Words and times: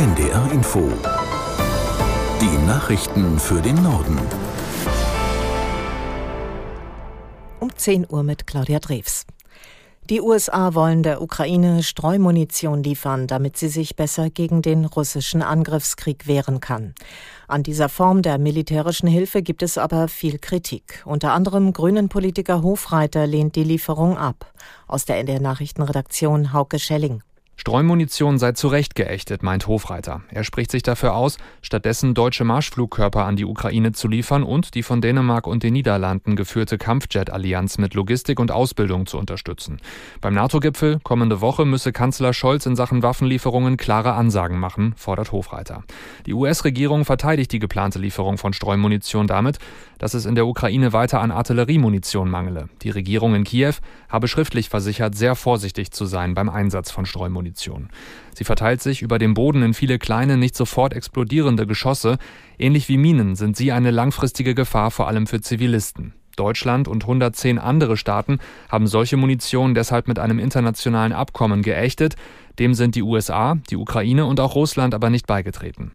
NDR 0.00 0.50
Info. 0.50 0.90
Die 2.40 2.66
Nachrichten 2.66 3.38
für 3.38 3.60
den 3.60 3.82
Norden. 3.82 4.18
Um 7.58 7.76
10 7.76 8.06
Uhr 8.08 8.22
mit 8.22 8.46
Claudia 8.46 8.78
Drews. 8.78 9.26
Die 10.08 10.22
USA 10.22 10.72
wollen 10.72 11.02
der 11.02 11.20
Ukraine 11.20 11.82
Streumunition 11.82 12.82
liefern, 12.82 13.26
damit 13.26 13.58
sie 13.58 13.68
sich 13.68 13.94
besser 13.94 14.30
gegen 14.30 14.62
den 14.62 14.86
russischen 14.86 15.42
Angriffskrieg 15.42 16.26
wehren 16.26 16.60
kann. 16.60 16.94
An 17.46 17.62
dieser 17.62 17.90
Form 17.90 18.22
der 18.22 18.38
militärischen 18.38 19.06
Hilfe 19.06 19.42
gibt 19.42 19.62
es 19.62 19.76
aber 19.76 20.08
viel 20.08 20.38
Kritik. 20.38 21.02
Unter 21.04 21.32
anderem 21.34 21.74
Grünen-Politiker 21.74 22.62
Hofreiter 22.62 23.26
lehnt 23.26 23.54
die 23.54 23.64
Lieferung 23.64 24.16
ab. 24.16 24.50
Aus 24.86 25.04
der 25.04 25.18
NDR 25.18 25.40
Nachrichtenredaktion 25.40 26.54
Hauke 26.54 26.78
Schelling. 26.78 27.22
Streumunition 27.60 28.38
sei 28.38 28.52
zu 28.52 28.68
Recht 28.68 28.94
geächtet, 28.94 29.42
meint 29.42 29.66
Hofreiter. 29.66 30.22
Er 30.30 30.44
spricht 30.44 30.70
sich 30.70 30.82
dafür 30.82 31.14
aus, 31.14 31.36
stattdessen 31.60 32.14
deutsche 32.14 32.42
Marschflugkörper 32.42 33.26
an 33.26 33.36
die 33.36 33.44
Ukraine 33.44 33.92
zu 33.92 34.08
liefern 34.08 34.44
und 34.44 34.74
die 34.74 34.82
von 34.82 35.02
Dänemark 35.02 35.46
und 35.46 35.62
den 35.62 35.74
Niederlanden 35.74 36.36
geführte 36.36 36.78
Kampfjet-Allianz 36.78 37.76
mit 37.76 37.92
Logistik 37.92 38.40
und 38.40 38.50
Ausbildung 38.50 39.04
zu 39.04 39.18
unterstützen. 39.18 39.78
Beim 40.22 40.32
NATO-Gipfel 40.32 41.00
kommende 41.02 41.42
Woche 41.42 41.66
müsse 41.66 41.92
Kanzler 41.92 42.32
Scholz 42.32 42.64
in 42.64 42.76
Sachen 42.76 43.02
Waffenlieferungen 43.02 43.76
klare 43.76 44.14
Ansagen 44.14 44.58
machen, 44.58 44.94
fordert 44.96 45.30
Hofreiter. 45.30 45.84
Die 46.24 46.32
US-Regierung 46.32 47.04
verteidigt 47.04 47.52
die 47.52 47.58
geplante 47.58 47.98
Lieferung 47.98 48.38
von 48.38 48.54
Streumunition 48.54 49.26
damit, 49.26 49.58
dass 49.98 50.14
es 50.14 50.24
in 50.24 50.34
der 50.34 50.46
Ukraine 50.46 50.94
weiter 50.94 51.20
an 51.20 51.30
Artilleriemunition 51.30 52.30
mangele. 52.30 52.70
Die 52.80 52.90
Regierung 52.90 53.34
in 53.34 53.44
Kiew 53.44 53.74
habe 54.08 54.28
schriftlich 54.28 54.70
versichert, 54.70 55.14
sehr 55.14 55.34
vorsichtig 55.34 55.90
zu 55.90 56.06
sein 56.06 56.32
beim 56.32 56.48
Einsatz 56.48 56.90
von 56.90 57.04
Streumunition. 57.04 57.49
Munition. 57.50 57.88
Sie 58.32 58.44
verteilt 58.44 58.80
sich 58.80 59.02
über 59.02 59.18
dem 59.18 59.34
Boden 59.34 59.62
in 59.62 59.74
viele 59.74 59.98
kleine, 59.98 60.36
nicht 60.36 60.56
sofort 60.56 60.94
explodierende 60.94 61.66
Geschosse. 61.66 62.18
Ähnlich 62.58 62.88
wie 62.88 62.96
Minen 62.96 63.34
sind 63.34 63.56
sie 63.56 63.72
eine 63.72 63.90
langfristige 63.90 64.54
Gefahr 64.54 64.90
vor 64.90 65.08
allem 65.08 65.26
für 65.26 65.40
Zivilisten. 65.40 66.14
Deutschland 66.36 66.86
und 66.86 67.02
110 67.02 67.58
andere 67.58 67.96
Staaten 67.96 68.38
haben 68.68 68.86
solche 68.86 69.16
Munition 69.16 69.74
deshalb 69.74 70.06
mit 70.06 70.18
einem 70.18 70.38
internationalen 70.38 71.12
Abkommen 71.12 71.62
geächtet. 71.62 72.14
Dem 72.58 72.74
sind 72.74 72.94
die 72.94 73.02
USA, 73.02 73.56
die 73.68 73.76
Ukraine 73.76 74.24
und 74.26 74.38
auch 74.38 74.54
Russland 74.54 74.94
aber 74.94 75.10
nicht 75.10 75.26
beigetreten. 75.26 75.92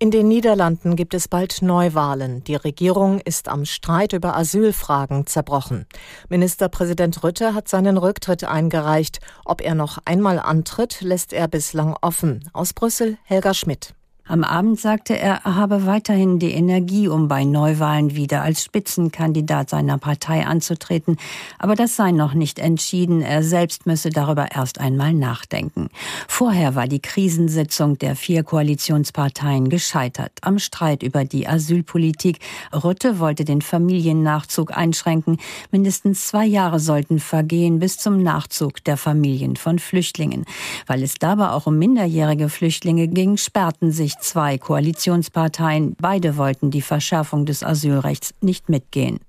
In 0.00 0.12
den 0.12 0.28
Niederlanden 0.28 0.94
gibt 0.94 1.12
es 1.12 1.26
bald 1.26 1.60
Neuwahlen. 1.60 2.44
Die 2.44 2.54
Regierung 2.54 3.20
ist 3.20 3.48
am 3.48 3.64
Streit 3.64 4.12
über 4.12 4.36
Asylfragen 4.36 5.26
zerbrochen. 5.26 5.86
Ministerpräsident 6.28 7.24
Rütte 7.24 7.52
hat 7.52 7.66
seinen 7.66 7.96
Rücktritt 7.96 8.44
eingereicht. 8.44 9.18
Ob 9.44 9.60
er 9.60 9.74
noch 9.74 9.98
einmal 10.04 10.38
antritt, 10.38 11.00
lässt 11.00 11.32
er 11.32 11.48
bislang 11.48 11.96
offen. 12.00 12.48
Aus 12.52 12.74
Brüssel 12.74 13.18
Helga 13.24 13.54
Schmidt. 13.54 13.97
Am 14.30 14.44
Abend 14.44 14.78
sagte 14.78 15.18
er, 15.18 15.40
er 15.44 15.56
habe 15.56 15.86
weiterhin 15.86 16.38
die 16.38 16.52
Energie, 16.52 17.08
um 17.08 17.28
bei 17.28 17.44
Neuwahlen 17.44 18.14
wieder 18.14 18.42
als 18.42 18.62
Spitzenkandidat 18.62 19.70
seiner 19.70 19.96
Partei 19.96 20.44
anzutreten. 20.44 21.16
Aber 21.58 21.74
das 21.74 21.96
sei 21.96 22.12
noch 22.12 22.34
nicht 22.34 22.58
entschieden. 22.58 23.22
Er 23.22 23.42
selbst 23.42 23.86
müsse 23.86 24.10
darüber 24.10 24.52
erst 24.54 24.80
einmal 24.80 25.14
nachdenken. 25.14 25.88
Vorher 26.28 26.74
war 26.74 26.86
die 26.86 27.00
Krisensitzung 27.00 27.96
der 27.96 28.16
vier 28.16 28.42
Koalitionsparteien 28.42 29.70
gescheitert 29.70 30.32
am 30.42 30.58
Streit 30.58 31.02
über 31.02 31.24
die 31.24 31.48
Asylpolitik. 31.48 32.40
Rutte 32.74 33.20
wollte 33.20 33.46
den 33.46 33.62
Familiennachzug 33.62 34.76
einschränken. 34.76 35.38
Mindestens 35.70 36.26
zwei 36.26 36.44
Jahre 36.44 36.80
sollten 36.80 37.18
vergehen 37.18 37.78
bis 37.78 37.96
zum 37.96 38.22
Nachzug 38.22 38.84
der 38.84 38.98
Familien 38.98 39.56
von 39.56 39.78
Flüchtlingen. 39.78 40.44
Weil 40.86 41.02
es 41.02 41.14
dabei 41.14 41.48
auch 41.48 41.66
um 41.66 41.78
minderjährige 41.78 42.50
Flüchtlinge 42.50 43.08
ging, 43.08 43.38
sperrten 43.38 43.90
sich 43.90 44.17
zwei 44.20 44.58
Koalitionsparteien. 44.58 45.94
Beide 46.00 46.36
wollten 46.36 46.70
die 46.70 46.82
Verschärfung 46.82 47.46
des 47.46 47.62
Asylrechts 47.62 48.34
nicht 48.40 48.68
mitgehen. 48.68 49.20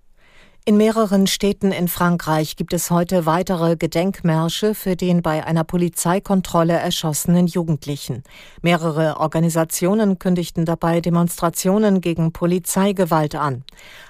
In 0.66 0.78
mehreren 0.78 1.26
Städten 1.26 1.72
in 1.72 1.88
Frankreich 1.88 2.56
gibt 2.56 2.74
es 2.74 2.92
heute 2.92 3.26
weitere 3.26 3.76
Gedenkmärsche 3.76 4.76
für 4.76 4.96
den 4.96 5.24
bei 5.24 5.44
einer 5.44 5.64
Polizeikontrolle 5.64 6.74
erschossenen 6.74 7.48
Jugendlichen. 7.48 8.24
Mehrere 8.62 9.18
Organisationen 9.18 10.20
kündigten 10.20 10.66
dabei 10.66 11.02
Demonstrationen 11.02 12.02
gegen 12.02 12.34
Polizeigewalt 12.34 13.34
an. 13.36 13.64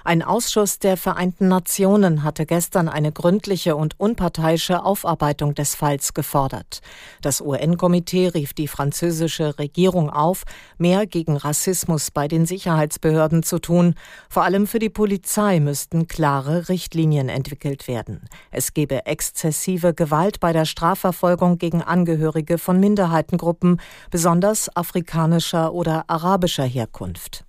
Ein 0.04 0.22
Ausschuss 0.22 0.80
der 0.80 0.98
Vereinten 0.98 1.48
Nationen 1.48 2.24
hatte 2.24 2.44
gestern 2.44 2.90
eine 2.90 3.12
gründliche 3.12 3.74
und 3.76 3.98
unparteiische 3.98 4.84
Aufarbeitung 4.84 5.54
des 5.54 5.76
Falls 5.76 6.12
gefordert. 6.12 6.80
Das 7.22 7.40
UN-Komitee 7.40 8.28
rief 8.28 8.52
die 8.52 8.68
französische 8.68 9.58
Regierung 9.58 10.10
auf, 10.10 10.42
mehr 10.76 11.06
gegen 11.06 11.38
Rassismus 11.38 12.10
bei 12.10 12.28
den 12.28 12.44
Sicherheitsbehörden 12.44 13.44
zu 13.44 13.60
tun. 13.60 13.94
Vor 14.28 14.42
allem 14.42 14.66
für 14.66 14.80
die 14.80 14.90
Polizei 14.90 15.60
müssten 15.60 16.06
klare 16.06 16.39
klare 16.40 16.68
Richtlinien 16.68 17.28
entwickelt 17.28 17.86
werden. 17.86 18.22
Es 18.50 18.72
gebe 18.72 19.04
exzessive 19.06 19.92
Gewalt 19.92 20.40
bei 20.40 20.52
der 20.52 20.64
Strafverfolgung 20.64 21.58
gegen 21.58 21.82
Angehörige 21.82 22.56
von 22.56 22.80
Minderheitengruppen, 22.80 23.80
besonders 24.10 24.74
afrikanischer 24.74 25.74
oder 25.74 26.04
arabischer 26.08 26.64
Herkunft. 26.64 27.44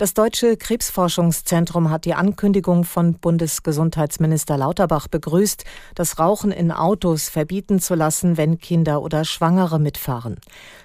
Das 0.00 0.14
Deutsche 0.14 0.56
Krebsforschungszentrum 0.56 1.90
hat 1.90 2.06
die 2.06 2.14
Ankündigung 2.14 2.84
von 2.84 3.20
Bundesgesundheitsminister 3.20 4.56
Lauterbach 4.56 5.08
begrüßt, 5.08 5.66
das 5.94 6.18
Rauchen 6.18 6.52
in 6.52 6.72
Autos 6.72 7.28
verbieten 7.28 7.80
zu 7.80 7.94
lassen, 7.94 8.38
wenn 8.38 8.56
Kinder 8.56 9.02
oder 9.02 9.26
Schwangere 9.26 9.78
mitfahren. 9.78 10.36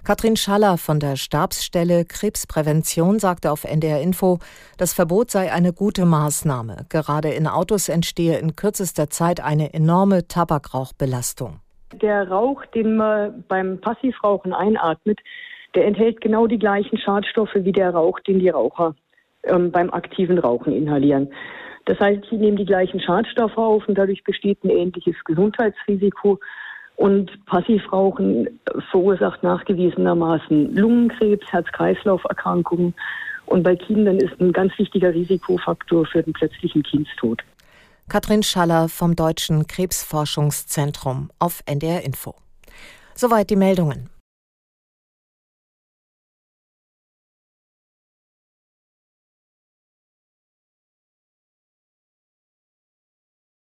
Katrin 0.03 0.35
Schaller 0.35 0.77
von 0.77 0.99
der 0.99 1.15
Stabsstelle 1.15 2.03
Krebsprävention 2.03 3.19
sagte 3.19 3.53
auf 3.53 3.63
NDR 3.63 4.01
Info, 4.01 4.39
das 4.77 4.93
Verbot 4.93 5.31
sei 5.31 5.49
eine 5.49 5.71
gute 5.71 6.05
Maßnahme. 6.05 6.85
Gerade 6.89 7.29
in 7.29 7.47
Autos 7.47 7.87
entstehe 7.87 8.37
in 8.39 8.57
kürzester 8.57 9.09
Zeit 9.09 9.39
eine 9.39 9.73
enorme 9.73 10.27
Tabakrauchbelastung. 10.27 11.61
Der 12.01 12.27
Rauch, 12.27 12.65
den 12.75 12.97
man 12.97 13.45
beim 13.47 13.79
Passivrauchen 13.79 14.51
einatmet, 14.51 15.21
der 15.73 15.85
enthält 15.85 16.19
genau 16.19 16.47
die 16.47 16.59
gleichen 16.59 16.97
Schadstoffe 16.97 17.55
wie 17.55 17.71
der 17.71 17.91
Rauch, 17.91 18.19
den 18.19 18.39
die 18.39 18.49
Raucher 18.49 18.93
ähm, 19.45 19.71
beim 19.71 19.89
aktiven 19.91 20.37
Rauchen 20.37 20.73
inhalieren. 20.73 21.29
Das 21.85 21.99
heißt, 21.99 22.23
sie 22.29 22.37
nehmen 22.37 22.57
die 22.57 22.65
gleichen 22.65 22.99
Schadstoffe 22.99 23.57
auf 23.57 23.87
und 23.87 23.97
dadurch 23.97 24.23
besteht 24.23 24.63
ein 24.63 24.69
ähnliches 24.69 25.15
Gesundheitsrisiko. 25.25 26.39
Und 26.95 27.29
Passivrauchen 27.45 28.59
verursacht 28.89 29.43
nachgewiesenermaßen 29.43 30.75
Lungenkrebs, 30.75 31.45
Herz-Kreislauf-Erkrankungen. 31.51 32.93
Und 33.47 33.63
bei 33.63 33.75
Kindern 33.75 34.17
ist 34.17 34.39
ein 34.39 34.53
ganz 34.53 34.71
wichtiger 34.77 35.13
Risikofaktor 35.13 36.05
für 36.05 36.23
den 36.23 36.33
plötzlichen 36.33 36.83
Kindstod. 36.83 37.43
Katrin 38.07 38.43
Schaller 38.43 38.87
vom 38.87 39.15
Deutschen 39.15 39.67
Krebsforschungszentrum 39.67 41.31
auf 41.37 41.61
NDR 41.65 42.03
Info. 42.03 42.35
Soweit 43.13 43.49
die 43.49 43.55
Meldungen. 43.55 44.09